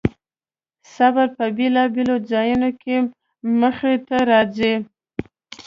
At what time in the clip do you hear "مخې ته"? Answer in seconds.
3.61-4.17